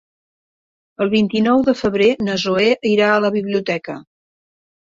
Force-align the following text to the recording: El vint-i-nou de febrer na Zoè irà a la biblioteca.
El 1.05 1.11
vint-i-nou 1.11 1.61
de 1.67 1.75
febrer 1.83 2.09
na 2.29 2.39
Zoè 2.47 2.73
irà 2.95 3.13
a 3.13 3.23
la 3.29 3.33
biblioteca. 3.39 4.01